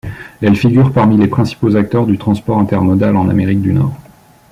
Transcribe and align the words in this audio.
Elle 0.41 0.55
figure 0.55 0.91
parmi 0.93 1.15
les 1.15 1.27
principaux 1.27 1.75
acteurs 1.75 2.07
du 2.07 2.17
transport 2.17 2.57
intermodal 2.57 3.15
en 3.15 3.29
Amérique 3.29 3.61
du 3.61 3.71
Nord. 3.71 3.93